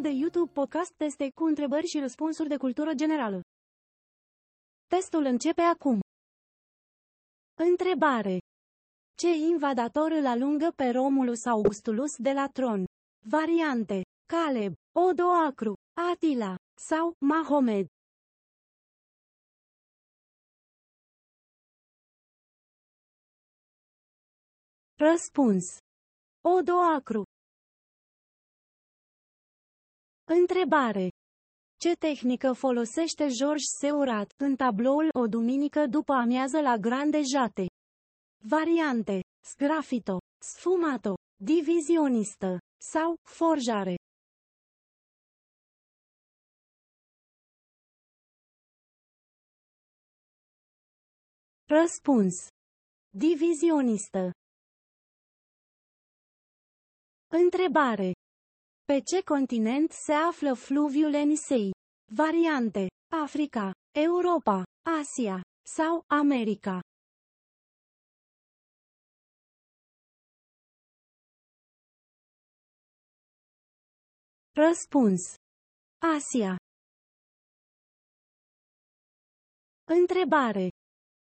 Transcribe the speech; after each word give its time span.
Canalul 0.00 0.18
de 0.18 0.24
YouTube 0.24 0.52
Podcast 0.52 0.92
Teste 0.92 1.30
cu 1.34 1.44
întrebări 1.44 1.86
și 1.86 1.98
răspunsuri 1.98 2.48
de 2.48 2.56
cultură 2.56 2.94
generală. 2.94 3.40
Testul 4.86 5.24
începe 5.24 5.60
acum. 5.60 6.00
Întrebare. 7.54 8.38
Ce 9.16 9.28
invadator 9.28 10.10
îl 10.10 10.26
alungă 10.26 10.72
pe 10.76 10.90
Romulus 10.90 11.44
Augustulus 11.44 12.16
de 12.16 12.32
la 12.32 12.46
tron? 12.48 12.84
Variante. 13.26 14.02
Caleb, 14.26 14.72
Odoacru, 15.08 15.74
Atila 16.12 16.54
sau 16.78 17.12
Mahomed. 17.18 17.86
Răspuns. 24.98 25.64
Odoacru. 26.58 27.22
Întrebare. 30.38 31.08
Ce 31.80 31.92
tehnică 31.92 32.52
folosește 32.52 33.26
George 33.28 33.64
Seurat 33.78 34.32
în 34.36 34.56
tabloul 34.56 35.08
O 35.18 35.26
duminică 35.26 35.86
după 35.86 36.12
amiază 36.12 36.60
la 36.60 36.76
Grande 36.76 37.20
Jate? 37.32 37.66
Variante. 38.48 39.20
Sgrafito, 39.44 40.18
sfumato, 40.44 41.14
divizionistă 41.44 42.58
sau 42.92 43.14
forjare. 43.22 43.94
Răspuns. 51.68 52.34
Divizionistă. 53.10 54.30
Întrebare. 57.28 58.19
Pe 58.90 59.00
ce 59.00 59.22
continent 59.22 59.90
se 59.92 60.12
află 60.12 60.54
fluviul 60.54 61.14
Enisei? 61.14 61.70
Variante. 62.14 62.86
Africa, 63.22 63.72
Europa, 63.90 64.62
Asia 65.00 65.40
sau 65.76 66.04
America. 66.06 66.80
Răspuns. 74.52 75.20
Asia. 76.16 76.56
Întrebare. 79.84 80.68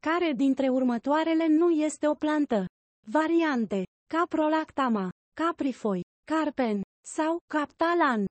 Care 0.00 0.32
dintre 0.32 0.68
următoarele 0.68 1.46
nu 1.46 1.70
este 1.70 2.08
o 2.08 2.14
plantă? 2.14 2.64
Variante. 3.06 3.84
Caprolactama, 4.06 5.10
caprifoi, 5.34 6.00
carpen 6.24 6.81
sau 7.16 7.38
captalan. 7.46 8.24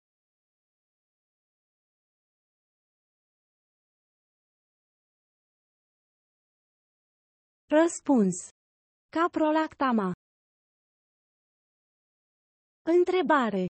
Răspuns. 7.69 8.35
Caprolactama. 9.09 10.11
Întrebare. 12.81 13.65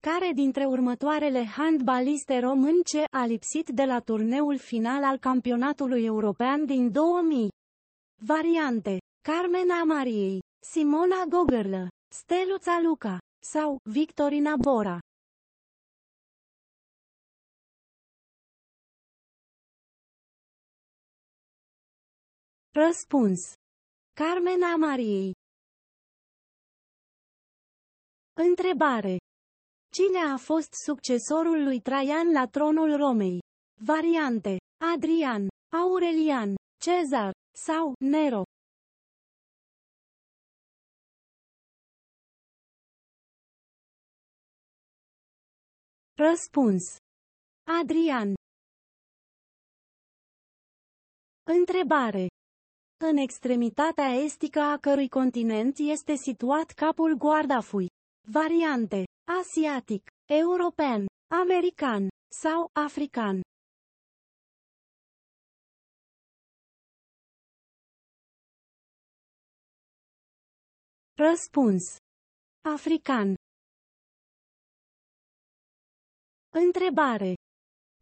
Care 0.00 0.32
dintre 0.34 0.64
următoarele 0.64 1.44
handbaliste 1.44 2.38
românce 2.38 3.04
a 3.16 3.24
lipsit 3.24 3.68
de 3.68 3.84
la 3.84 4.00
turneul 4.00 4.58
final 4.58 5.04
al 5.04 5.18
campionatului 5.18 6.04
european 6.04 6.64
din 6.66 6.92
2000? 6.92 7.48
Variante. 8.20 8.98
Carmen 9.28 9.70
Amariei, 9.70 10.40
Simona 10.72 11.24
Gogărlă, 11.28 11.88
Steluța 12.14 12.80
Luca 12.80 13.18
sau 13.44 13.78
Victorina 13.90 14.56
Bora. 14.56 14.98
Răspuns. 22.74 23.52
Carmen 24.12 24.62
Amariei. 24.62 25.34
Întrebare. 28.32 29.16
Cine 29.92 30.18
a 30.18 30.36
fost 30.36 30.72
succesorul 30.72 31.62
lui 31.62 31.80
Traian 31.80 32.32
la 32.32 32.46
tronul 32.46 32.96
Romei? 32.96 33.38
Variante. 33.80 34.56
Adrian, 34.94 35.48
Aurelian, 35.72 36.54
Cezar 36.80 37.32
sau 37.56 37.94
Nero. 37.98 38.42
Răspuns. 46.30 46.96
Adrian. 47.80 48.34
Întrebare. 51.42 52.26
În 53.04 53.16
extremitatea 53.16 54.04
estică 54.08 54.60
a 54.60 54.76
cărui 54.78 55.08
continent 55.08 55.78
este 55.78 56.14
situat 56.14 56.70
capul 56.70 57.14
Guardafui. 57.14 57.86
Variante. 58.28 59.04
Asiatic, 59.40 60.06
european, 60.26 61.06
american 61.44 62.08
sau 62.42 62.70
african. 62.72 63.40
Răspuns. 71.14 71.96
African. 72.74 73.34
Întrebare. 76.54 77.34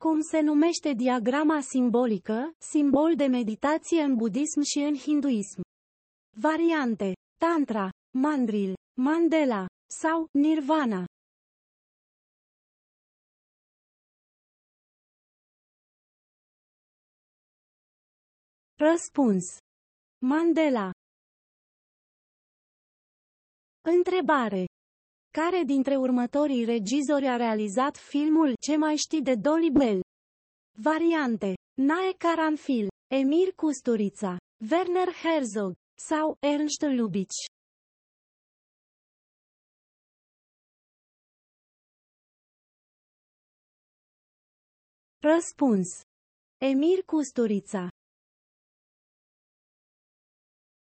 Cum 0.00 0.20
se 0.20 0.40
numește 0.40 0.92
diagrama 0.92 1.60
simbolică, 1.60 2.52
simbol 2.58 3.14
de 3.16 3.26
meditație 3.26 4.02
în 4.02 4.14
budism 4.16 4.60
și 4.60 4.78
în 4.78 4.96
hinduism? 4.96 5.60
Variante. 6.36 7.12
Tantra, 7.38 7.88
Mandril, 8.18 8.74
Mandela 9.00 9.66
sau 10.00 10.26
Nirvana. 10.32 11.04
Răspuns. 18.78 19.44
Mandela. 20.26 20.90
Întrebare. 23.80 24.64
Care 25.32 25.62
dintre 25.64 25.96
următorii 25.96 26.64
regizori 26.64 27.26
a 27.26 27.36
realizat 27.36 27.96
filmul 27.96 28.54
Ce 28.60 28.76
mai 28.76 28.96
știi 28.96 29.22
de 29.22 29.34
Dolly 29.34 29.70
Bell? 29.70 30.00
Variante. 30.82 31.54
Nae 31.74 32.12
Caranfil, 32.18 32.88
Emir 33.10 33.52
Kusturica, 33.54 34.36
Werner 34.70 35.08
Herzog 35.12 35.72
sau 35.98 36.36
Ernst 36.40 36.82
Lubitsch. 36.82 37.44
Răspuns. 45.18 45.88
Emir 46.58 47.04
Kusturica. 47.04 47.88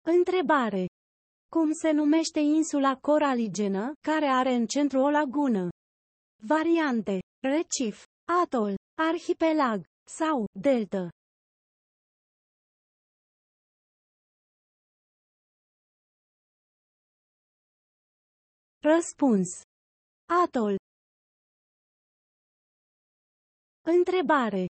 Întrebare. 0.02 0.86
Cum 1.54 1.72
se 1.72 1.90
numește 1.90 2.40
insula 2.40 2.96
coraligenă, 2.96 3.92
care 4.00 4.26
are 4.26 4.54
în 4.54 4.66
centru 4.66 4.98
o 4.98 5.10
lagună? 5.10 5.68
Variante. 6.42 7.18
Recif, 7.42 8.04
atol, 8.42 8.74
arhipelag 8.94 9.84
sau 10.04 10.46
delta. 10.60 11.08
Răspuns. 18.82 19.48
Atol. 20.44 20.76
Întrebare. 23.82 24.66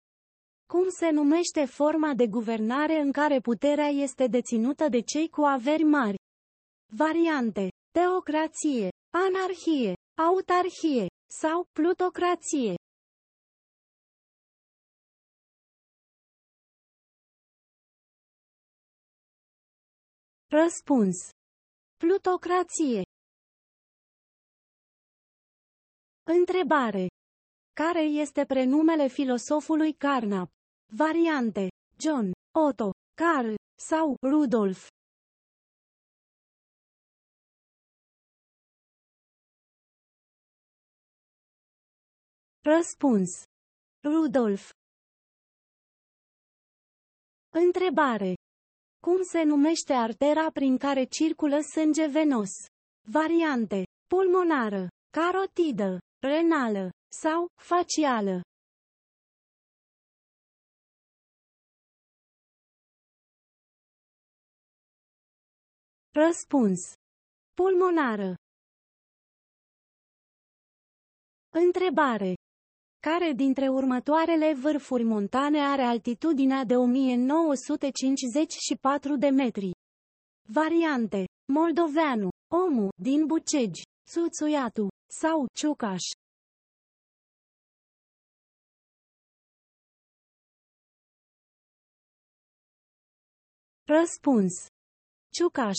Cum 0.72 0.88
se 0.88 1.10
numește 1.10 1.64
forma 1.64 2.14
de 2.14 2.26
guvernare 2.26 3.00
în 3.00 3.12
care 3.12 3.40
puterea 3.40 3.88
este 3.88 4.26
deținută 4.26 4.88
de 4.88 5.00
cei 5.00 5.28
cu 5.28 5.42
averi 5.42 5.82
mari? 5.82 6.20
Variante. 6.96 7.68
Teocrație, 7.90 8.88
anarhie, 9.26 9.94
autarhie 10.18 11.06
sau 11.40 11.64
plutocrație. 11.72 12.74
Răspuns. 20.50 21.16
Plutocrație. 21.96 23.02
Întrebare. 26.22 27.06
Care 27.72 28.02
este 28.02 28.44
prenumele 28.44 29.08
filosofului 29.08 29.92
Carnap? 29.92 30.48
Variante. 30.96 31.68
John, 31.98 32.30
Otto, 32.68 32.90
Carl 33.14 33.54
sau 33.88 34.16
Rudolf. 34.30 34.88
Răspuns. 42.64 43.30
Rudolf. 44.04 44.70
Întrebare. 47.50 48.34
Cum 49.02 49.22
se 49.22 49.42
numește 49.42 49.92
artera 49.92 50.50
prin 50.50 50.78
care 50.78 51.04
circulă 51.04 51.60
sânge 51.60 52.06
venos? 52.06 52.50
Variante. 53.08 53.84
Pulmonară, 54.06 54.88
carotidă, 55.10 55.98
renală 56.20 56.90
sau 57.22 57.48
facială. 57.60 58.40
Răspuns. 66.12 66.80
Pulmonară. 67.54 68.34
Întrebare. 71.50 72.41
Care 73.08 73.32
dintre 73.32 73.68
următoarele 73.68 74.54
vârfuri 74.54 75.02
montane 75.02 75.60
are 75.60 75.82
altitudinea 75.82 76.64
de 76.64 76.76
1954 76.76 79.16
de 79.16 79.28
metri? 79.28 79.70
Variante. 80.48 81.24
Moldoveanu, 81.52 82.28
Omu, 82.52 82.88
din 83.02 83.26
Bucegi, 83.26 83.82
Suțuiatu 84.08 84.88
sau 85.20 85.46
Ciucaș. 85.58 86.02
Răspuns. 93.84 94.66
Ciucaș. 95.34 95.78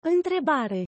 Întrebare. 0.00 0.84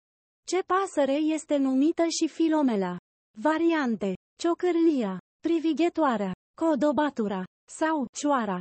Ce 0.48 0.62
pasăre 0.62 1.14
este 1.14 1.58
numită 1.58 2.08
și 2.08 2.28
filomela? 2.28 2.98
Variante. 3.32 4.16
Ciocârlia, 4.40 5.20
privighetoarea, 5.40 6.34
codobatura 6.54 7.44
sau 7.68 8.08
cioara. 8.12 8.60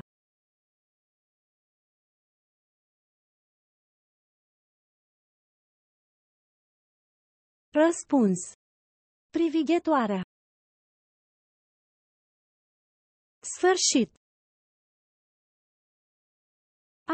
Răspuns. 7.71 8.53
Privighetoarea. 9.31 10.23
Sfârșit. 13.41 14.15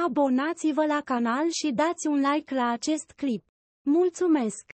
Abonați-vă 0.06 0.86
la 0.86 1.00
canal 1.00 1.50
și 1.50 1.72
dați 1.72 2.06
un 2.06 2.20
like 2.20 2.54
la 2.54 2.68
acest 2.70 3.10
clip. 3.10 3.44
Mulțumesc! 3.82 4.74